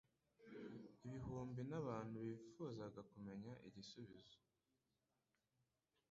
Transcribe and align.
Ibihumbi 1.05 1.61
n'abantu 1.69 2.17
bifuzaga 2.27 2.99
kumenya 3.11 3.51
igisubizo. 3.67 4.37